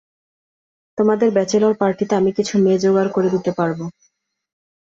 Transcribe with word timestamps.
তোমাদের 0.97 1.29
ব্যাচেলর 1.31 1.73
পার্টিতে 1.81 2.13
আমি 2.15 2.31
কিছু 2.37 2.53
মেয়ে 2.57 2.81
জোগাড় 2.83 3.09
করে 3.15 3.29
দিতে 3.35 3.51
পারবো। 3.59 3.83